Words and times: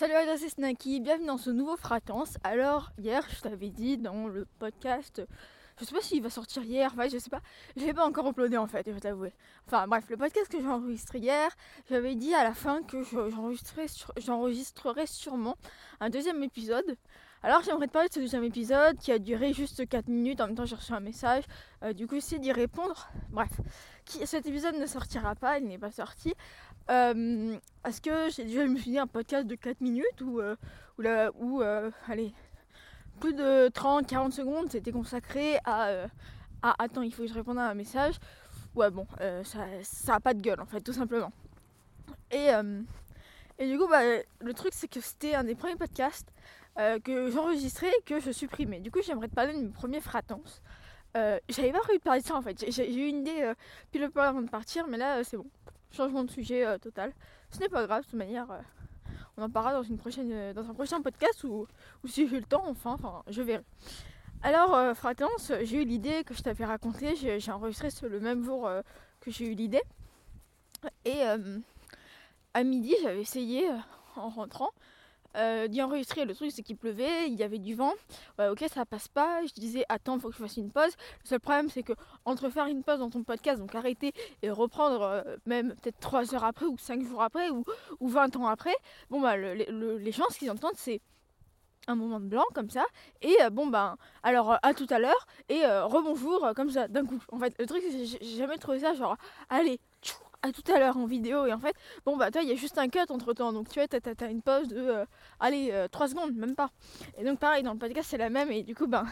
Salut 0.00 0.14
à 0.14 0.38
c'est 0.38 0.48
Snacky, 0.48 0.98
bienvenue 0.98 1.26
dans 1.26 1.36
ce 1.36 1.50
nouveau 1.50 1.76
Fratance. 1.76 2.38
Alors, 2.42 2.90
hier, 2.98 3.22
je 3.36 3.42
t'avais 3.42 3.68
dit 3.68 3.98
dans 3.98 4.28
le 4.28 4.46
podcast, 4.58 5.20
je 5.78 5.84
sais 5.84 5.94
pas 5.94 6.00
s'il 6.00 6.22
va 6.22 6.30
sortir 6.30 6.62
hier, 6.62 6.90
enfin, 6.94 7.06
je 7.06 7.18
sais 7.18 7.28
pas, 7.28 7.42
je 7.76 7.84
l'ai 7.84 7.92
pas 7.92 8.06
encore 8.06 8.26
uploadé 8.26 8.56
en 8.56 8.66
fait, 8.66 8.86
je 8.86 8.92
vais 8.92 9.00
t'avouer. 9.00 9.34
Enfin, 9.66 9.86
bref, 9.86 10.06
le 10.08 10.16
podcast 10.16 10.50
que 10.50 10.58
j'ai 10.58 10.66
enregistré 10.66 11.18
hier, 11.18 11.50
j'avais 11.90 12.14
dit 12.14 12.32
à 12.32 12.44
la 12.44 12.54
fin 12.54 12.82
que 12.82 13.02
j'enregistrerais 14.16 15.06
sûrement 15.06 15.58
un 16.00 16.08
deuxième 16.08 16.42
épisode. 16.42 16.96
Alors, 17.42 17.62
j'aimerais 17.62 17.86
te 17.86 17.92
parler 17.92 18.08
de 18.08 18.14
ce 18.14 18.20
deuxième 18.20 18.44
épisode 18.44 18.98
qui 18.98 19.12
a 19.12 19.18
duré 19.18 19.54
juste 19.54 19.86
4 19.86 20.08
minutes, 20.08 20.40
en 20.40 20.46
même 20.46 20.56
temps, 20.56 20.66
j'ai 20.66 20.76
reçu 20.76 20.92
un 20.92 21.00
message, 21.00 21.44
euh, 21.82 21.94
du 21.94 22.06
coup, 22.06 22.16
essayer 22.16 22.38
d'y 22.38 22.52
répondre. 22.52 23.08
Bref, 23.30 23.50
cet 24.04 24.44
épisode 24.46 24.74
ne 24.76 24.86
sortira 24.86 25.34
pas, 25.34 25.58
il 25.58 25.66
n'est 25.66 25.78
pas 25.78 25.90
sorti. 25.90 26.34
Euh, 26.88 27.56
parce 27.82 28.00
que 28.00 28.30
j'ai 28.30 28.44
déjà, 28.44 28.66
dit, 28.66 28.98
un 28.98 29.06
podcast 29.06 29.46
de 29.46 29.54
4 29.54 29.80
minutes 29.80 30.20
où, 30.22 30.40
euh, 30.40 30.56
où, 31.38 31.62
euh, 31.62 31.90
allez, 32.08 32.32
plus 33.20 33.34
de 33.34 33.68
30-40 33.68 34.32
secondes 34.32 34.70
c'était 34.70 34.92
consacré 34.92 35.58
à, 35.64 36.06
à, 36.62 36.82
Attends, 36.82 37.02
il 37.02 37.12
faut 37.12 37.22
que 37.22 37.28
je 37.28 37.34
réponde 37.34 37.58
à 37.58 37.68
un 37.68 37.74
message. 37.74 38.16
Ouais, 38.74 38.90
bon, 38.90 39.06
ça, 39.44 39.66
ça 39.82 40.14
a 40.16 40.20
pas 40.20 40.34
de 40.34 40.40
gueule 40.40 40.60
en 40.60 40.66
fait, 40.66 40.80
tout 40.80 40.92
simplement. 40.92 41.32
Et, 42.30 42.48
et 43.58 43.68
du 43.68 43.78
coup, 43.78 43.88
bah, 43.88 44.02
le 44.40 44.54
truc, 44.54 44.72
c'est 44.74 44.88
que 44.88 45.00
c'était 45.00 45.34
un 45.34 45.44
des 45.44 45.54
premiers 45.54 45.76
podcasts 45.76 46.28
que 46.76 47.30
j'enregistrais 47.30 47.88
et 47.88 48.02
que 48.04 48.20
je 48.20 48.30
supprimais. 48.30 48.80
Du 48.80 48.90
coup, 48.90 49.00
j'aimerais 49.04 49.28
te 49.28 49.34
parler 49.34 49.54
de 49.54 49.58
mes 49.58 49.70
premiers 49.70 50.00
fratance. 50.00 50.62
J'avais 51.14 51.72
pas 51.72 51.80
prévu 51.80 51.98
de 51.98 52.04
parler 52.04 52.20
de 52.20 52.26
ça 52.26 52.36
en 52.36 52.42
fait. 52.42 52.64
J'ai 52.68 52.94
eu 52.94 53.08
une 53.08 53.20
idée 53.20 53.52
pile 53.90 54.02
le 54.02 54.20
avant 54.20 54.42
de 54.42 54.48
partir, 54.48 54.86
mais 54.86 54.96
là, 54.96 55.24
c'est 55.24 55.36
bon. 55.36 55.46
Changement 55.92 56.24
de 56.24 56.30
sujet 56.30 56.64
euh, 56.64 56.78
total. 56.78 57.12
Ce 57.50 57.58
n'est 57.58 57.68
pas 57.68 57.86
grave, 57.86 58.02
de 58.02 58.06
toute 58.06 58.18
manière. 58.18 58.50
Euh, 58.50 58.60
on 59.36 59.42
en 59.42 59.50
parlera 59.50 59.74
dans, 59.74 59.82
une 59.82 59.98
prochaine, 59.98 60.30
euh, 60.32 60.52
dans 60.52 60.68
un 60.68 60.74
prochain 60.74 61.00
podcast 61.02 61.44
ou, 61.44 61.66
si 62.06 62.28
j'ai 62.28 62.38
le 62.38 62.46
temps, 62.46 62.64
enfin, 62.66 62.92
enfin, 62.92 63.22
je 63.28 63.42
verrai. 63.42 63.64
Alors, 64.42 64.96
Fratance, 64.96 65.52
j'ai 65.64 65.82
eu 65.82 65.84
l'idée 65.84 66.24
que 66.24 66.32
je 66.32 66.40
t'avais 66.42 66.64
raconté. 66.64 67.14
J'ai 67.14 67.52
enregistré 67.52 68.08
le 68.08 68.20
même 68.20 68.42
jour 68.42 68.70
que 69.20 69.30
j'ai 69.30 69.46
eu 69.46 69.54
l'idée. 69.54 69.82
Et 71.04 71.20
à 72.54 72.64
midi, 72.64 72.94
j'avais 73.02 73.20
essayé 73.20 73.68
en 74.16 74.30
rentrant 74.30 74.70
euh, 75.36 75.68
d'y 75.68 75.82
enregistrer. 75.82 76.24
Le 76.24 76.34
truc, 76.34 76.50
c'est 76.52 76.62
qu'il 76.62 76.76
pleuvait, 76.76 77.28
il 77.28 77.34
y 77.34 77.42
avait 77.42 77.58
du 77.58 77.74
vent. 77.74 77.92
Ok, 78.38 78.64
ça 78.72 78.84
passe 78.86 79.08
pas. 79.08 79.44
Je 79.46 79.52
disais, 79.52 79.84
attends, 79.88 80.18
faut 80.18 80.28
que 80.28 80.34
je 80.34 80.40
fasse 80.40 80.56
une 80.56 80.70
pause. 80.70 80.92
Le 81.24 81.28
seul 81.28 81.40
problème, 81.40 81.68
c'est 81.68 81.82
que 81.82 81.92
entre 82.24 82.48
faire 82.48 82.66
une 82.66 82.82
pause 82.82 82.98
dans 82.98 83.10
ton 83.10 83.22
podcast, 83.22 83.60
donc 83.60 83.74
arrêter 83.74 84.12
et 84.42 84.50
reprendre 84.50 85.02
euh, 85.02 85.36
même 85.46 85.74
peut-être 85.76 85.98
3 86.00 86.34
heures 86.34 86.44
après, 86.44 86.66
ou 86.66 86.78
5 86.78 87.02
jours 87.02 87.22
après, 87.22 87.50
ou, 87.50 87.64
ou 88.00 88.08
20 88.08 88.36
ans 88.36 88.46
après, 88.46 88.74
bon, 89.10 89.20
bah, 89.20 89.36
les 89.36 90.12
gens, 90.12 90.24
ce 90.30 90.38
qu'ils 90.38 90.50
entendent, 90.50 90.76
c'est 90.76 91.00
un 91.86 91.94
moment 91.94 92.20
de 92.20 92.26
blanc 92.26 92.44
comme 92.54 92.68
ça 92.68 92.84
et 93.22 93.34
euh, 93.42 93.48
bon 93.48 93.66
ben 93.66 93.96
alors 94.22 94.58
à 94.62 94.74
tout 94.74 94.86
à 94.90 94.98
l'heure 94.98 95.26
et 95.48 95.64
rebonjour 95.64 96.52
comme 96.54 96.68
ça 96.70 96.88
d'un 96.88 97.06
coup 97.06 97.18
en 97.32 97.38
fait 97.38 97.54
le 97.58 97.66
truc 97.66 97.82
c'est 97.90 98.04
j'ai 98.04 98.36
jamais 98.36 98.58
trouvé 98.58 98.80
ça 98.80 98.92
genre 98.92 99.16
allez 99.48 99.80
à 100.42 100.52
tout 100.52 100.72
à 100.72 100.78
l'heure 100.78 100.96
en 100.96 101.06
vidéo 101.06 101.46
et 101.46 101.52
en 101.52 101.58
fait 101.58 101.74
bon 102.04 102.16
bah 102.16 102.30
toi 102.30 102.42
il 102.42 102.48
y 102.48 102.52
a 102.52 102.54
juste 102.54 102.78
un 102.78 102.88
cut 102.88 102.98
entre 103.08 103.32
temps. 103.32 103.52
Donc 103.52 103.68
tu 103.68 103.78
vois 103.78 103.88
t'as, 103.88 103.98
as, 103.98 104.30
une 104.30 104.42
pause 104.42 104.68
de 104.68 104.78
euh, 104.78 105.04
allez 105.38 105.72
3 105.90 106.06
euh, 106.06 106.10
secondes 106.10 106.34
même 106.34 106.54
pas. 106.54 106.70
Et 107.18 107.24
donc 107.24 107.38
pareil 107.38 107.62
dans 107.62 107.72
le 107.72 107.78
podcast 107.78 108.08
c'est 108.10 108.18
la 108.18 108.30
même 108.30 108.50
et 108.50 108.62
du 108.62 108.74
coup 108.74 108.86
ben 108.86 109.06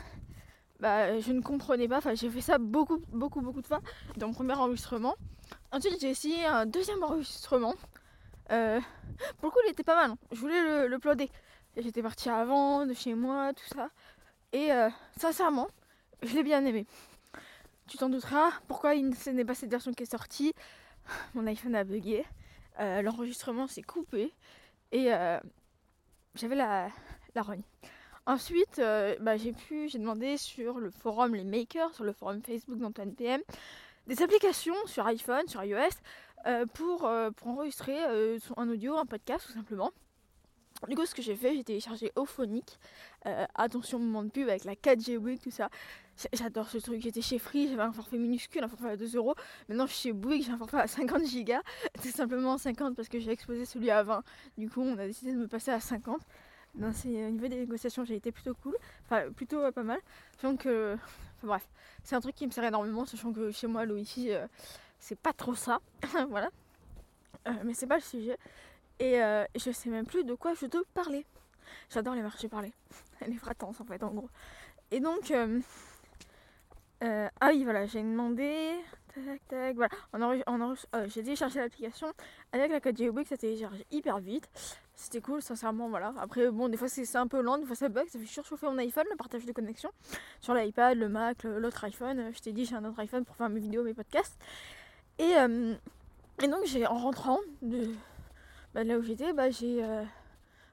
bah 0.81 1.19
je 1.21 1.33
ne 1.33 1.41
comprenais 1.41 1.89
pas. 1.89 1.99
Enfin 1.99 2.15
j'ai 2.15 2.31
fait 2.31 2.41
ça 2.41 2.59
beaucoup 2.59 2.99
beaucoup 3.09 3.41
beaucoup 3.41 3.63
de 3.63 3.67
fois 3.67 3.81
dans 4.17 4.29
mon 4.29 4.35
premier 4.35 4.55
enregistrement. 4.55 5.17
Ensuite 5.73 6.01
j'ai 6.01 6.11
essayé 6.11 6.47
un 6.47 6.67
deuxième 6.67 7.03
enregistrement. 7.03 7.75
Euh, 8.51 8.81
pour 9.39 9.49
le 9.49 9.51
coup 9.51 9.59
il 9.67 9.71
était 9.73 9.85
pas 9.85 9.97
mal 9.97 10.13
hein. 10.13 10.19
je 10.33 10.41
voulais 10.41 10.63
le, 10.63 10.89
le 10.89 10.99
j'étais 11.77 12.03
partie 12.03 12.31
avant 12.31 12.87
de 12.87 12.95
chez 12.95 13.15
moi 13.15 13.53
tout 13.53 13.75
ça. 13.75 13.91
Et 14.53 14.71
sincèrement 15.19 15.69
je 16.23 16.35
l'ai 16.35 16.43
bien 16.43 16.65
aimé. 16.65 16.87
Tu 17.87 17.97
t'en 17.99 18.09
douteras 18.09 18.51
pourquoi 18.67 18.95
ce 18.95 19.31
n'est 19.31 19.45
pas 19.45 19.55
cette 19.55 19.71
version 19.71 19.93
qui 19.93 20.03
est 20.03 20.11
sortie? 20.11 20.55
mon 21.35 21.47
iPhone 21.47 21.75
a 21.75 21.85
bugué, 21.85 22.25
euh, 22.81 23.03
l'enregistrement 23.03 23.67
s'est 23.67 23.83
coupé 23.83 24.33
et 24.93 25.13
euh, 25.13 25.39
j'avais 26.35 26.55
la, 26.55 26.91
la 27.35 27.43
rogne. 27.43 27.63
Ensuite, 28.27 28.79
euh, 28.79 29.17
bah, 29.21 29.37
j'ai 29.37 29.53
pu, 29.53 29.89
j'ai 29.89 29.99
demandé 29.99 30.37
sur 30.37 30.79
le 30.79 30.91
forum 30.91 31.35
Les 31.35 31.45
Makers, 31.45 31.95
sur 31.95 32.05
le 32.05 32.13
forum 32.13 32.43
Facebook 32.43 32.79
d'Antoine 32.79 33.15
PM, 33.15 33.41
des 34.07 34.23
applications 34.23 34.77
sur 34.87 35.07
iPhone, 35.07 35.47
sur 35.49 35.63
iOS, 35.65 35.79
pour, 36.75 37.05
enregistrer 37.45 37.99
un 38.57 38.69
audio, 38.71 38.97
un 38.97 39.05
podcast 39.05 39.47
tout 39.47 39.53
simplement. 39.53 39.93
Du 40.87 40.95
coup, 40.95 41.05
ce 41.05 41.15
que 41.15 41.21
j'ai 41.21 41.37
fait, 41.37 41.55
j'ai 41.55 41.65
téléchargé 41.65 42.13
Ophonic. 42.17 42.79
Attention, 43.55 43.99
moment 43.99 44.23
de 44.23 44.31
pub 44.31 44.49
avec 44.49 44.65
la 44.65 44.75
4G 44.75 45.19
Bouygues, 45.19 45.43
tout 45.43 45.51
ça. 45.51 45.69
J'adore 46.33 46.69
ce 46.69 46.79
truc. 46.79 47.01
J'étais 47.03 47.21
chez 47.21 47.39
Free, 47.39 47.69
j'avais 47.69 47.83
un 47.83 47.93
forfait 47.93 48.19
minuscule, 48.19 48.63
un 48.65 48.69
forfait 48.69 48.91
à 48.91 48.97
2 48.97 49.17
euros. 49.17 49.35
Maintenant, 49.69 49.87
je 49.87 49.93
suis 49.93 50.09
chez 50.09 50.13
Bouygues, 50.13 50.45
j'ai 50.45 50.53
un 50.53 50.59
forfait 50.59 50.79
à 50.79 50.87
50 50.87 51.25
gigas. 51.25 51.63
C'est 52.01 52.11
simplement 52.11 52.59
50 52.59 52.97
parce 52.97 53.09
que 53.09 53.19
j'ai 53.19 53.31
exposé 53.31 53.65
celui 53.65 53.91
à 53.91 54.03
20. 54.03 54.23
Du 54.57 54.69
coup, 54.69 54.83
on 54.83 54.99
a 54.99 55.07
décidé 55.07 55.33
de 55.33 55.39
me 55.39 55.47
passer 55.47 55.71
à 55.71 55.81
50. 55.81 56.21
au 56.77 56.81
niveau 56.81 57.49
des 57.49 57.57
négociations, 57.57 58.05
j'ai 58.05 58.17
été 58.17 58.33
plutôt 58.33 58.55
cool. 58.55 58.77
Enfin, 59.05 59.31
plutôt 59.33 59.61
euh, 59.61 59.71
pas 59.71 59.85
mal. 59.85 60.01
Donc, 60.43 60.67
euh, 60.67 60.97
bref, 61.43 61.69
c'est 62.03 62.17
un 62.17 62.21
truc 62.21 62.35
qui 62.35 62.47
me 62.47 62.53
sert 62.53 62.65
énormément, 62.65 63.05
sachant 63.07 63.33
que 63.33 63.51
chez 63.51 63.67
moi, 63.67 63.85
l'eau 63.85 63.97
ici, 63.97 64.31
c'est 64.99 65.19
pas 65.19 65.33
trop 65.33 65.55
ça. 65.55 65.81
voilà. 66.31 66.51
mais 67.65 67.75
c'est 67.75 67.87
pas 67.87 67.97
le 67.97 68.03
sujet. 68.03 68.37
Et 69.01 69.23
euh, 69.23 69.45
je 69.55 69.71
sais 69.71 69.91
même 69.91 70.07
plus 70.07 70.25
de 70.25 70.35
quoi 70.35 70.55
je 70.55 70.67
te 70.67 70.79
parler. 70.95 71.25
J'adore 71.91 72.15
les 72.15 72.23
marchés 72.23 72.49
parler. 72.49 72.73
les 73.27 73.37
fratances 73.37 73.81
en 73.81 73.85
fait 73.85 74.03
en 74.03 74.13
gros. 74.13 74.31
Et 74.91 75.01
donc 75.01 75.31
euh, 75.31 75.61
euh, 77.03 77.29
ah 77.41 77.49
oui 77.51 77.65
voilà 77.65 77.87
j'ai 77.87 78.03
demandé 78.03 78.73
tac 79.15 79.49
tac 79.49 79.77
voilà 79.77 79.89
en 80.47 80.75
j'ai 81.07 81.23
téléchargé 81.23 81.61
l'application 81.61 82.13
avec 82.53 82.71
la 82.71 82.81
4G 82.81 83.13
que 83.23 83.29
ça 83.29 83.37
télécharge 83.37 83.83
hyper 83.91 84.19
vite. 84.19 84.49
C'était 84.95 85.21
cool 85.21 85.43
sincèrement 85.43 85.89
voilà. 85.89 86.13
Après 86.21 86.51
bon 86.51 86.69
des 86.69 86.77
fois 86.77 86.89
c'est 86.89 87.17
un 87.17 87.27
peu 87.27 87.41
lent, 87.41 87.59
des 87.59 87.67
fois 87.67 87.77
ça 87.77 87.89
bug, 87.89 88.09
ça 88.09 88.19
fait 88.19 88.27
surchauffer 88.27 88.67
mon 88.67 88.79
iPhone 88.79 89.07
le 89.11 89.17
partage 89.17 89.45
de 89.45 89.53
connexion 89.53 89.91
sur 90.41 90.55
l'iPad, 90.55 90.99
le 90.99 91.09
Mac, 91.09 91.45
l'autre 91.45 91.85
iPhone. 91.85 92.31
Je 92.35 92.39
t'ai 92.41 92.53
dit 92.53 92.65
j'ai 92.65 92.75
un 92.75 92.85
autre 92.85 92.99
iPhone 93.01 93.25
pour 93.25 93.37
faire 93.37 93.49
mes 93.49 93.61
vidéos, 93.61 93.83
mes 93.83 93.95
podcasts. 93.95 94.39
Et, 95.19 95.33
et 96.43 96.49
donc 96.49 96.65
j'ai 96.65 96.87
en 96.87 96.97
rentrant 96.99 97.39
de 97.63 97.89
bah, 98.75 98.85
là 98.85 98.99
où 98.99 99.03
j'étais, 99.03 99.33
bah, 99.33 99.51
j'ai. 99.51 99.83
Euh, 99.83 100.05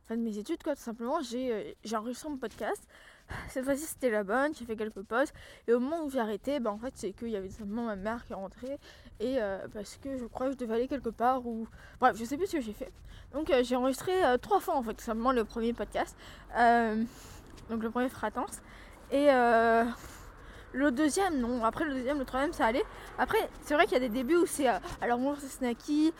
enfin, 0.03 0.18
de 0.18 0.22
mes 0.22 0.38
études, 0.38 0.62
quoi, 0.64 0.75
tout 0.75 0.81
simplement, 0.81 1.19
euh, 1.34 1.74
j'ai 1.84 1.96
enregistré 1.96 2.30
mon 2.30 2.38
podcast. 2.38 2.88
Cette 3.50 3.66
fois-ci, 3.66 3.84
c'était 3.84 4.09
la 4.09 4.24
bonne, 4.24 4.53
j'ai 4.53 4.66
fait 4.66 4.75
quelques 4.75 5.02
pauses. 5.02 5.31
Et 5.68 5.74
au 5.74 5.80
moment 5.80 6.03
où 6.03 6.09
j'ai 6.09 6.19
arrêté, 6.19 6.59
bah, 6.59 6.72
en 6.72 6.78
fait, 6.78 6.94
c'est 6.96 7.12
qu'il 7.12 7.30
y 7.30 7.36
avait 7.36 7.50
simplement 7.50 7.86
ma 7.86 7.96
mère 7.96 8.25
qui 8.25 8.34
est 8.34 8.36
rentrée. 8.36 8.78
Et 9.19 9.38
euh, 9.40 9.68
parce 9.74 9.97
que 9.97 10.18
je 10.18 10.25
crois 10.25 10.47
que 10.47 10.53
je 10.53 10.58
devais 10.58 10.75
aller 10.75 10.88
quelque 10.88 11.09
part 11.09 11.46
ou. 11.46 11.68
Bref, 12.00 12.16
je 12.18 12.25
sais 12.25 12.38
plus 12.38 12.47
ce 12.47 12.58
que 12.58 12.62
j'ai 12.62 12.74
fait. 12.74 12.91
Donc, 13.34 13.52
j'ai 13.64 13.75
enregistré 13.75 14.14
trois 14.41 14.59
fois, 14.59 14.75
en 14.75 14.84
fait, 14.84 15.00
simplement, 15.02 15.31
le 15.31 15.44
premier 15.44 15.74
podcast. 15.74 16.16
donc, 17.69 17.84
le 17.84 17.90
premier 17.90 18.09
Fratance. 18.09 18.62
Et. 19.12 19.30
Le 20.74 20.91
deuxième, 20.91 21.40
non. 21.40 21.64
Après, 21.64 21.85
le 21.85 21.94
deuxième, 21.94 22.19
le 22.19 22.25
troisième, 22.25 22.52
ça 22.52 22.66
allait. 22.66 22.84
Après, 23.18 23.38
c'est 23.62 23.75
vrai 23.75 23.85
qu'il 23.85 23.94
y 23.94 23.96
a 23.96 24.02
des 24.02 24.09
débuts 24.09 24.35
où 24.35 24.46
c'est. 24.46 24.68
alors, 25.00 25.19
moi, 25.19 25.35
c'est 25.40 25.47
Snacky. 25.47 26.14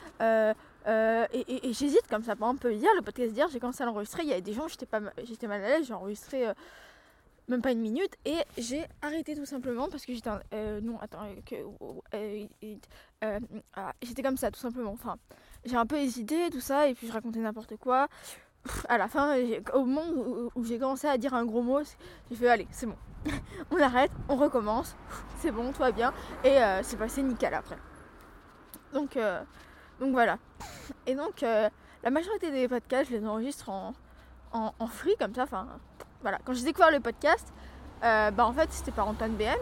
Euh, 0.88 1.26
et, 1.34 1.74
j'hésite 1.74 2.08
comme 2.10 2.24
ça. 2.24 2.36
Par 2.36 2.50
exemple, 2.50 2.72
hier, 2.72 2.92
le 2.96 3.02
podcast 3.02 3.34
d'hier, 3.34 3.48
j'ai 3.52 3.60
commencé 3.60 3.84
à 3.84 3.86
l'enregistrer. 3.86 4.24
Il 4.24 4.30
y 4.30 4.34
avait 4.34 4.42
des 4.42 4.54
gens, 4.54 4.68
j'étais, 4.68 4.86
pas, 4.86 5.02
j'étais 5.24 5.48
mal 5.48 5.64
à 5.64 5.70
l'aise. 5.70 5.88
J'ai 5.88 5.94
enregistré 5.94 6.48
euh, 6.48 6.54
même 7.48 7.62
pas 7.62 7.72
une 7.72 7.80
minute. 7.80 8.16
Et 8.26 8.38
j'ai 8.58 8.86
arrêté 9.02 9.36
tout 9.36 9.46
simplement 9.46 9.90
parce 9.90 10.06
que 10.06 10.14
j'étais. 10.14 10.30
Euh, 10.54 10.82
non, 10.82 11.00
attends. 11.00 11.20
Ah, 13.74 13.94
j'étais 14.02 14.22
comme 14.22 14.38
ça, 14.38 14.52
tout 14.52 14.60
simplement. 14.60 14.92
Enfin, 14.92 15.18
j'ai 15.66 15.76
un 15.76 15.86
peu 15.86 15.98
hésité, 15.98 16.50
tout 16.52 16.62
ça. 16.62 16.88
Et 16.88 16.94
puis 16.94 17.08
je 17.08 17.14
racontais 17.14 17.40
n'importe 17.40 17.78
quoi. 17.78 18.08
à 18.90 18.97
la 18.97 19.08
fin, 19.08 19.36
au 19.74 19.86
moment 19.86 20.50
où, 20.56 20.64
j'ai 20.64 20.80
commencé 20.80 21.08
à 21.08 21.18
dire 21.18 21.34
un 21.34 21.46
gros 21.46 21.62
mot, 21.62 21.82
j'ai 22.30 22.36
fait 22.36 22.50
allez, 22.50 22.68
c'est 22.72 22.88
bon. 22.88 22.97
on 23.72 23.80
arrête, 23.80 24.12
on 24.30 24.36
recommence. 24.36 24.96
C'est 25.40 25.52
bon, 25.52 25.72
tout 25.72 25.80
va 25.80 25.91
bien. 25.91 26.14
Et 26.44 26.58
c'est 26.84 26.98
passé 26.98 27.22
nickel 27.24 27.53
après. 27.53 27.78
Donc. 28.94 29.18
Donc 30.00 30.12
voilà. 30.12 30.38
Et 31.06 31.16
donc 31.16 31.44
euh, 31.44 31.70
la 32.03 32.09
majorité 32.09 32.52
des 32.52 32.68
podcasts, 32.68 33.12
je 33.12 33.18
les 33.18 33.26
enregistre 33.26 33.70
en, 33.70 33.94
en, 34.52 34.88
free 34.88 35.16
comme 35.18 35.34
ça. 35.34 35.44
Enfin 35.44 35.68
voilà. 36.26 36.40
Quand 36.44 36.54
j'ai 36.54 36.64
découvert 36.64 36.90
le 36.90 37.00
podcast, 37.00 37.54
euh, 38.04 38.32
bah 38.32 38.48
en 38.48 38.54
fait 38.54 38.68
c'était 38.72 38.90
par 38.90 39.08
Antoine 39.08 39.36
BM. 39.36 39.54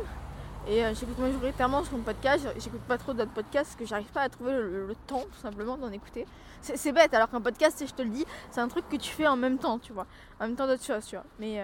Et 0.66 0.86
euh, 0.86 0.94
j'écoute 0.94 1.20
majoritairement 1.20 1.84
son 1.84 1.98
podcast. 1.98 2.48
J'écoute 2.58 2.80
pas 2.88 2.98
trop 2.98 3.12
d'autres 3.12 3.34
podcasts 3.34 3.72
parce 3.72 3.76
que 3.76 3.86
j'arrive 3.86 4.10
pas 4.14 4.22
à 4.22 4.30
trouver 4.30 4.54
le, 4.54 4.96
temps 5.06 5.26
tout 5.30 5.40
simplement 5.42 5.76
d'en 5.76 5.92
écouter. 5.92 6.26
C'est 6.62 6.94
bête 6.94 7.14
alors 7.14 7.30
qu'un 7.30 7.42
podcast, 7.42 7.84
je 7.86 7.94
te 7.94 8.02
le 8.02 8.08
dis, 8.08 8.26
c'est 8.50 8.62
un 8.62 8.70
truc 8.70 8.88
que 8.88 8.96
tu 8.96 9.12
fais 9.12 9.28
en 9.28 9.36
même 9.36 9.58
temps, 9.58 9.78
tu 9.78 9.92
vois. 9.92 10.08
En 10.40 10.48
même 10.48 10.56
temps 10.56 10.66
d'autres 10.66 10.86
choses, 10.86 11.06
tu 11.06 11.18
vois. 11.18 11.26
Mais, 11.38 11.62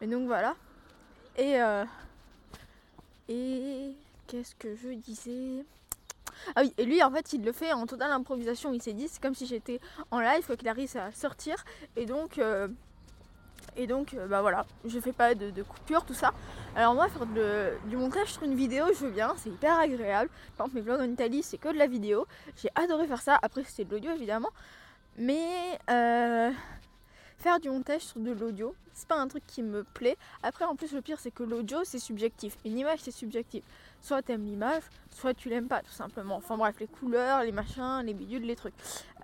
mais 0.00 0.06
donc 0.06 0.26
voilà. 0.26 0.54
Et, 1.36 1.58
et 3.28 3.94
qu'est-ce 4.26 4.54
que 4.54 4.74
je 4.74 4.88
disais? 4.88 5.66
Ah 6.56 6.62
oui, 6.62 6.72
et 6.78 6.86
lui 6.86 7.02
en 7.02 7.10
fait 7.10 7.34
il 7.34 7.44
le 7.44 7.52
fait 7.52 7.74
en 7.74 7.84
totale 7.84 8.10
improvisation. 8.10 8.72
Il 8.72 8.80
s'est 8.80 8.94
dit 8.94 9.08
c'est 9.08 9.20
comme 9.20 9.34
si 9.34 9.44
j'étais 9.44 9.80
en 10.10 10.20
live, 10.20 10.42
faut 10.42 10.56
qu'il 10.56 10.68
arrive 10.68 10.96
à 10.96 11.12
sortir. 11.12 11.62
Et 11.96 12.06
donc, 12.06 12.38
euh, 12.38 12.68
et 13.76 13.86
donc 13.86 14.14
euh, 14.14 14.26
bah 14.26 14.42
voilà, 14.42 14.66
je 14.84 14.98
fais 15.00 15.12
pas 15.12 15.34
de, 15.34 15.62
coupure, 15.62 16.04
tout 16.04 16.14
ça. 16.14 16.32
Alors 16.76 16.94
moi 16.94 17.08
faire 17.08 17.26
du 17.86 17.96
montage 17.96 18.32
sur 18.32 18.42
une 18.42 18.54
vidéo 18.54 18.84
je 18.94 19.06
veux 19.06 19.10
bien, 19.10 19.34
c'est 19.36 19.50
hyper 19.50 19.78
agréable. 19.78 20.30
Par 20.56 20.66
exemple 20.66 20.76
mes 20.76 20.80
vlogs 20.82 21.00
en 21.00 21.10
Italie 21.10 21.42
c'est 21.42 21.58
que 21.58 21.72
de 21.72 21.78
la 21.78 21.86
vidéo. 21.86 22.26
J'ai 22.56 22.68
adoré 22.74 23.06
faire 23.06 23.22
ça, 23.22 23.38
après 23.42 23.64
c'était 23.64 23.84
de 23.84 23.94
l'audio 23.94 24.12
évidemment. 24.12 24.50
Mais 25.16 25.78
euh, 25.90 26.50
faire 27.38 27.60
du 27.60 27.68
montage 27.68 28.02
sur 28.02 28.20
de 28.20 28.30
l'audio, 28.30 28.74
c'est 28.94 29.08
pas 29.08 29.18
un 29.18 29.28
truc 29.28 29.44
qui 29.46 29.62
me 29.62 29.82
plaît. 29.82 30.16
Après, 30.42 30.64
en 30.64 30.76
plus, 30.76 30.92
le 30.92 31.02
pire, 31.02 31.18
c'est 31.18 31.30
que 31.30 31.42
l'audio, 31.42 31.78
c'est 31.84 31.98
subjectif. 31.98 32.56
Une 32.64 32.78
image, 32.78 33.00
c'est 33.02 33.10
subjectif. 33.10 33.64
Soit 34.02 34.22
t'aimes 34.22 34.44
l'image, 34.44 34.82
soit 35.10 35.32
tu 35.32 35.48
l'aimes 35.48 35.68
pas, 35.68 35.80
tout 35.80 35.92
simplement. 35.92 36.36
Enfin 36.36 36.56
bref, 36.56 36.74
les 36.80 36.88
couleurs, 36.88 37.42
les 37.42 37.52
machins, 37.52 38.02
les 38.04 38.14
bidules, 38.14 38.42
les 38.42 38.56
trucs. 38.56 38.74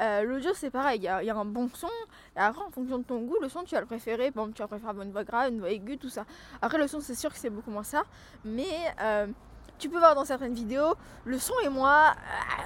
Euh, 0.01 0.23
l'audio, 0.23 0.53
c'est 0.55 0.71
pareil. 0.71 1.01
Il 1.01 1.05
y, 1.05 1.09
a 1.09 1.37
un 1.37 1.45
bon 1.45 1.69
son. 1.75 1.89
Et 2.37 2.41
après, 2.41 2.63
en 2.63 2.71
fonction 2.71 2.99
de 2.99 3.05
ton 3.05 3.23
goût, 3.23 3.37
le 3.43 3.49
son, 3.49 3.65
tu 3.65 3.75
vas 3.75 3.81
le 3.81 3.87
préférer. 3.87 4.31
Bon, 4.31 4.51
tu 4.53 4.63
vas 4.63 4.69
préférer 4.69 4.93
une 5.03 5.11
voix 5.11 5.25
grave, 5.25 5.53
une 5.53 5.59
voix 5.59 5.71
aiguë, 5.71 5.99
tout 5.99 6.09
ça. 6.09 6.25
Après, 6.63 6.79
le 6.79 6.87
son, 6.87 7.01
c'est 7.01 7.17
sûr 7.17 7.33
que 7.33 7.39
c'est 7.39 7.51
beaucoup 7.51 7.73
moins 7.73 7.83
ça. 7.83 8.05
Mais. 8.45 8.69
Euh, 9.03 9.27
tu 9.79 9.89
peux 9.89 9.99
voir 9.99 10.15
dans 10.15 10.25
certaines 10.25 10.55
vidéos, 10.55 10.95
le 11.25 11.39
son 11.39 11.55
et 11.65 11.69
moi, 11.69 12.15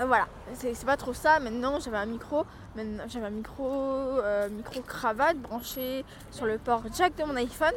euh, 0.01 0.07
voilà, 0.07 0.27
c'est 0.55 0.87
pas 0.87 0.97
trop 0.97 1.13
ça. 1.13 1.41
Maintenant, 1.41 1.79
j'avais 1.79 1.99
un 1.99 2.07
micro, 2.07 2.47
j'avais 3.07 3.27
un 3.27 3.31
micro, 3.31 3.69
euh, 3.71 4.49
micro 4.49 4.81
cravate 4.81 5.37
branché 5.37 6.05
sur 6.31 6.47
le 6.47 6.57
port 6.57 6.83
jack 6.95 7.15
de 7.17 7.25
mon 7.25 7.37
iPhone. 7.37 7.75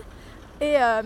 Et 0.62 0.82
euh, 0.82 1.04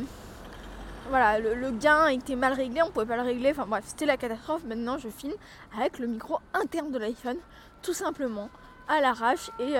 voilà, 1.09 1.39
le, 1.39 1.71
gain 1.71 2.07
était 2.07 2.35
mal 2.35 2.53
réglé, 2.53 2.81
on 2.81 2.91
pouvait 2.91 3.06
pas 3.06 3.17
le 3.17 3.23
régler. 3.23 3.51
Enfin 3.51 3.65
bref, 3.67 3.83
c'était 3.88 4.06
la 4.06 4.17
catastrophe. 4.17 4.63
Maintenant, 4.65 4.97
je 4.97 5.09
filme 5.09 5.33
avec 5.77 6.00
le 6.00 6.07
micro 6.07 6.39
interne 6.53 6.91
de 6.91 7.00
l'iPhone, 7.00 7.38
tout 7.81 7.94
simplement, 7.94 8.50
à 8.88 9.01
l'arrache. 9.01 9.50
Et 9.59 9.77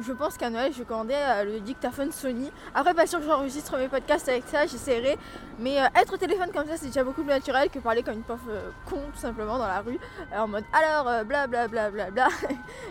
je 0.00 0.12
pense 0.12 0.36
qu'à 0.36 0.50
Noël, 0.50 0.72
je 0.72 0.82
vais 0.82 1.14
euh, 1.14 1.44
le 1.44 1.60
dictaphone 1.60 2.10
Sony. 2.10 2.50
Après, 2.74 2.94
pas 2.94 3.06
sûr 3.06 3.20
que 3.20 3.26
j'enregistre 3.26 3.76
mes 3.78 3.88
podcasts 3.88 4.28
avec 4.28 4.44
ça, 4.46 4.66
j'essaierai. 4.66 5.16
Mais 5.58 5.80
euh, 5.80 5.86
être 5.94 6.14
au 6.14 6.16
téléphone 6.16 6.50
comme 6.52 6.66
ça, 6.66 6.76
c'est 6.76 6.86
déjà 6.86 7.04
beaucoup 7.04 7.22
plus 7.22 7.32
naturel 7.32 7.70
que 7.70 7.78
parler 7.78 8.02
comme 8.02 8.14
une 8.14 8.22
pauvre 8.22 8.50
euh, 8.50 8.70
con, 8.86 9.00
tout 9.12 9.20
simplement, 9.20 9.58
dans 9.58 9.66
la 9.66 9.80
rue. 9.80 9.98
en 10.36 10.48
mode 10.48 10.64
alors, 10.72 11.24
blablabla. 11.24 11.90
Bla, 11.90 12.10
bla, 12.10 12.10
bla, 12.10 12.28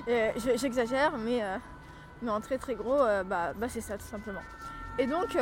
J'exagère, 0.56 1.18
mais, 1.18 1.42
mais 2.22 2.32
en 2.32 2.40
très 2.40 2.58
très 2.58 2.76
gros, 2.76 3.00
bah, 3.26 3.54
bah 3.56 3.68
c'est 3.68 3.82
ça, 3.82 3.98
tout 3.98 4.06
simplement. 4.06 4.42
Et 4.98 5.08
donc, 5.08 5.36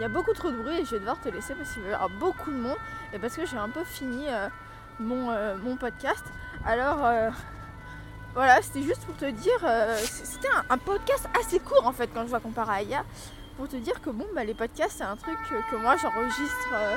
il 0.00 0.02
y 0.02 0.06
a 0.06 0.08
beaucoup 0.08 0.32
trop 0.32 0.50
de 0.50 0.56
bruit 0.56 0.80
et 0.80 0.84
je 0.84 0.92
vais 0.92 0.98
devoir 0.98 1.20
te 1.20 1.28
laisser 1.28 1.54
parce 1.54 1.72
qu'il 1.72 1.82
va 1.82 1.90
y 1.90 1.92
avoir 1.92 2.10
beaucoup 2.18 2.50
de 2.50 2.56
monde. 2.56 2.78
Et 3.12 3.18
parce 3.18 3.36
que 3.36 3.44
j'ai 3.44 3.58
un 3.58 3.68
peu 3.68 3.84
fini 3.84 4.26
mon, 4.98 5.30
mon 5.58 5.76
podcast. 5.76 6.24
Alors 6.64 6.98
voilà, 8.34 8.62
c'était 8.62 8.82
juste 8.82 9.04
pour 9.04 9.16
te 9.16 9.24
dire, 9.24 9.58
euh, 9.64 9.96
c'était 10.04 10.48
un, 10.68 10.78
podcast 10.78 11.28
assez 11.38 11.58
court 11.58 11.84
en 11.84 11.92
fait 11.92 12.08
quand 12.14 12.22
je 12.22 12.28
vois 12.28 12.38
comparé 12.38 12.72
à 12.72 12.82
hier, 12.82 13.04
pour 13.56 13.68
te 13.68 13.74
dire 13.76 14.00
que 14.00 14.10
bon, 14.10 14.26
bah, 14.34 14.44
les 14.44 14.54
podcasts 14.54 14.98
c'est 14.98 15.04
un 15.04 15.16
truc 15.16 15.36
que, 15.70 15.76
moi 15.76 15.96
j'enregistre. 15.96 16.68
Euh, 16.72 16.96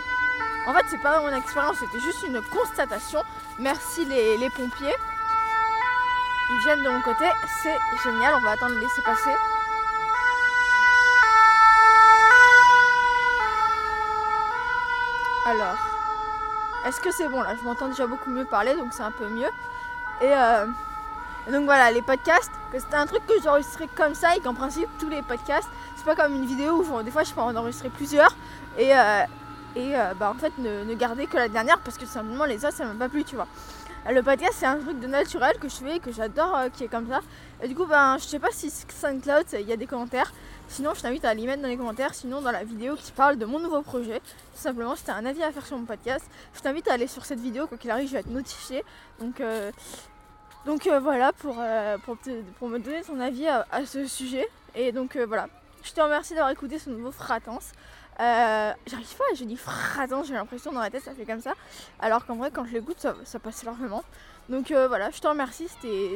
en 0.68 0.74
fait, 0.74 0.86
c'est 0.90 1.02
pas 1.02 1.20
mon 1.20 1.36
expérience, 1.36 1.76
c'était 1.78 2.00
juste 2.00 2.24
une 2.26 2.40
constatation. 2.44 3.20
Merci 3.60 4.06
les, 4.06 4.38
les, 4.38 4.50
pompiers. 4.52 4.96
Ils 6.52 6.60
viennent 6.64 6.84
de 6.84 6.90
mon 6.90 7.02
côté, 7.02 7.26
c'est 7.62 7.76
génial, 8.04 8.36
on 8.36 8.42
va 8.42 8.52
attendre 8.52 8.76
de 8.76 8.80
laisser 8.80 9.02
passer. 9.02 9.36
Alors, 15.46 15.76
est-ce 16.88 17.02
que 17.02 17.12
c'est 17.12 17.28
bon 17.28 17.42
là? 17.42 17.54
Je 17.60 17.64
m'entends 17.66 17.90
déjà 17.90 18.08
beaucoup 18.08 18.30
mieux 18.30 18.46
parler, 18.46 18.76
donc 18.76 18.94
c'est 18.94 19.04
un 19.04 19.12
peu 19.12 19.28
mieux. 19.28 19.50
Et 20.22 20.32
euh, 20.32 20.66
donc 21.52 21.66
voilà, 21.66 21.92
les 21.92 22.02
podcasts, 22.02 22.52
c'était 22.72 22.96
un 22.96 23.06
truc 23.06 23.26
que 23.28 23.34
j'enregistrais 23.44 23.90
comme 23.94 24.16
ça 24.16 24.38
et 24.38 24.40
qu'en 24.40 24.54
principe 24.54 24.88
tous 25.00 25.10
les 25.10 25.22
podcasts, 25.22 25.68
c'est 25.98 26.06
pas 26.06 26.16
comme 26.16 26.34
une 26.34 26.46
vidéo 26.46 26.82
où 26.82 27.04
des 27.04 27.12
fois 27.12 27.24
je 27.24 27.34
peux 27.34 27.42
en 27.42 27.54
enregistrer 27.56 27.90
plusieurs 27.90 28.34
et, 28.78 28.96
euh, 28.96 29.24
et 29.76 29.96
euh, 29.98 30.14
bah, 30.18 30.32
en 30.34 30.40
fait 30.40 30.54
ne, 30.60 30.94
garder 30.94 31.28
que 31.28 31.36
la 31.36 31.50
dernière 31.50 31.80
parce 31.80 31.98
que 31.98 32.06
simplement 32.06 32.46
les 32.46 32.64
autres 32.64 32.78
ça 32.78 32.86
m'a 32.86 32.94
pas 32.94 33.10
plu, 33.10 33.26
tu 33.26 33.36
vois. 33.36 33.48
Le 34.10 34.22
podcast 34.22 34.54
c'est 34.58 34.66
un 34.66 34.80
truc 34.80 35.00
de 35.00 35.08
naturel 35.08 35.58
que 35.60 35.70
je 35.70 35.76
fais 35.76 36.00
que 36.00 36.12
j'adore 36.12 36.56
euh, 36.56 36.70
qui 36.70 36.84
est 36.84 36.88
comme 36.88 37.08
ça. 37.08 37.22
Et 37.62 37.68
du 37.68 37.76
coup, 37.76 37.86
ben, 37.86 38.18
je 38.18 38.26
sais 38.26 38.40
pas 38.40 38.52
si 38.52 38.70
SoundCloud 38.70 39.46
il 39.54 39.68
y 39.68 39.74
a 39.74 39.78
des 39.78 39.88
commentaires. 39.88 40.32
Sinon, 40.68 40.94
je 40.94 41.02
t'invite 41.02 41.26
à 41.26 41.34
les 41.34 41.46
mettre 41.46 41.62
dans 41.62 41.68
les 41.68 41.78
commentaires. 41.78 42.14
Sinon, 42.14 42.42
dans 42.42 42.52
la 42.52 42.64
vidéo 42.64 42.96
qui 42.96 43.12
parle 43.12 43.38
de 43.38 43.46
mon 43.46 43.60
nouveau 43.60 43.82
projet, 43.82 44.20
tout 44.20 44.62
simplement, 44.62 44.96
si 44.96 45.04
tu 45.06 45.12
un 45.12 45.26
avis 45.26 45.44
à 45.44 45.52
faire 45.52 45.66
sur 45.66 45.78
mon 45.78 45.86
podcast, 45.86 46.26
je 46.54 46.60
t'invite 46.62 46.88
à 46.90 46.94
aller 46.94 47.08
sur 47.08 47.26
cette 47.26 47.40
vidéo. 47.40 47.68
Quoi 47.68 47.78
qu'il 47.78 47.92
arrive, 47.92 48.08
je 48.08 48.14
vais 48.14 48.20
être 48.20 48.32
notifié. 48.32 48.84
Donc, 49.20 49.42
donc 50.66 50.88
euh, 50.88 51.00
voilà 51.00 51.34
pour, 51.34 51.58
euh, 51.60 51.98
pour, 51.98 52.70
me 52.70 52.80
donner 52.80 53.02
ton 53.02 53.20
avis 53.20 53.48
à, 53.48 53.86
ce 53.86 54.08
sujet. 54.08 54.48
Et 54.76 54.92
donc 54.92 55.16
euh, 55.16 55.26
voilà, 55.26 55.48
je 55.84 55.92
te 55.92 56.00
remercie 56.00 56.34
d'avoir 56.34 56.52
écouté 56.52 56.80
ce 56.80 56.90
nouveau 56.90 57.12
Fratance. 57.12 57.72
J'arrive 58.20 59.16
pas, 59.18 59.24
je 59.36 59.44
dis 59.44 59.58
Fratance, 59.58 60.28
j'ai 60.28 60.34
l'impression 60.34 60.72
dans 60.72 60.82
la 60.82 60.90
tête 60.90 61.04
ça 61.04 61.14
fait 61.14 61.26
comme 61.26 61.42
ça. 61.42 61.54
Alors 62.00 62.26
qu'en 62.26 62.36
vrai 62.36 62.52
quand 62.52 62.66
je 62.66 62.74
l'écoute 62.74 63.00
ça, 63.00 63.16
ça, 63.24 63.40
passe 63.40 63.64
largement. 63.64 64.04
Donc 64.50 64.72
voilà, 64.72 65.10
je 65.12 65.20
te 65.20 65.28
remercie, 65.28 65.68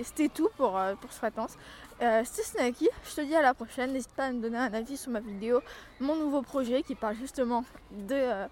c'était 0.03 0.29
tout 0.29 0.49
pour, 0.57 0.79
pour 1.01 1.11
ce 1.11 1.17
Fratance. 1.17 1.57
c'était 1.99 2.43
Snacky, 2.43 2.89
je 3.09 3.15
te 3.15 3.21
dis 3.21 3.35
à 3.35 3.41
la 3.41 3.53
prochaine. 3.53 3.93
N'hésite 3.93 4.11
pas 4.11 4.25
à 4.25 4.31
me 4.31 4.41
donner 4.41 4.57
un 4.57 4.73
avis 4.73 4.97
sur 4.97 5.11
ma 5.11 5.19
vidéo, 5.19 5.61
mon 5.99 6.15
nouveau 6.15 6.41
projet 6.41 6.83
qui 6.83 6.95
parle 6.95 7.15
justement 7.15 7.63
de, 7.91 8.45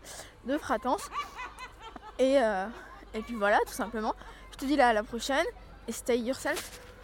de 0.45 0.57
Fratance. 0.57 1.09
Et, 2.19 2.36
et 2.36 3.21
puis 3.21 3.36
voilà, 3.36 3.59
tout 3.68 3.74
simplement. 3.74 4.15
Je 4.51 4.57
te 4.57 4.65
dis 4.65 4.77
là 4.77 4.89
à 4.89 4.94
la 4.94 5.03
prochaine. 5.03 5.45
stay 5.89 6.18
yourself 6.19 6.84